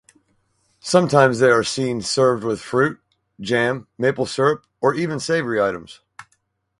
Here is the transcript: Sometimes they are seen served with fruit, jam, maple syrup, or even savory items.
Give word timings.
Sometimes 0.79 1.37
they 1.37 1.51
are 1.51 1.63
seen 1.63 2.01
served 2.01 2.43
with 2.43 2.59
fruit, 2.59 2.99
jam, 3.39 3.85
maple 3.99 4.25
syrup, 4.25 4.65
or 4.81 4.95
even 4.95 5.19
savory 5.19 5.61
items. 5.61 6.01